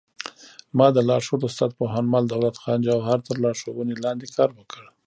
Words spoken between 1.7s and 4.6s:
پوهنمل دولت خان جوهر تر لارښوونې لاندې کار